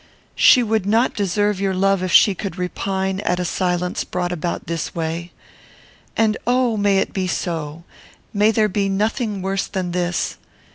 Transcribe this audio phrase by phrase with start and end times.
[0.33, 4.65] She would not deserve your love if she could repine at a silence brought about
[4.65, 5.31] this way.
[6.17, 6.75] And oh!
[6.75, 7.83] may it be so!
[8.33, 10.37] May there be nothing worse than this!